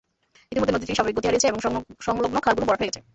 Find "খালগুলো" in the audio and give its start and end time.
2.45-2.65